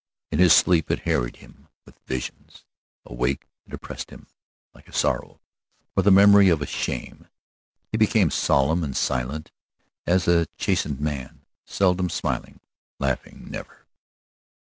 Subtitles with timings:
[0.31, 2.65] In his sleep it harried him with visions;
[3.05, 4.25] awake, it oppressed him
[4.73, 5.39] like a sorrow,
[5.95, 7.27] or the memory of a shame.
[7.91, 9.51] He became solemn and silent
[10.07, 12.61] as a chastened man, seldom smiling,
[12.97, 13.85] laughing never.